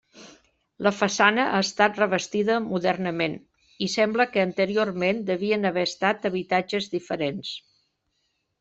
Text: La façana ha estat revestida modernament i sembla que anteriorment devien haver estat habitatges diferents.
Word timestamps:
La 0.85 0.91
façana 0.99 1.43
ha 1.57 1.59
estat 1.65 1.99
revestida 2.01 2.55
modernament 2.69 3.37
i 3.87 3.91
sembla 3.97 4.27
que 4.33 4.43
anteriorment 4.47 5.23
devien 5.31 5.71
haver 5.73 5.87
estat 5.91 6.29
habitatges 6.33 6.93
diferents. 6.99 7.57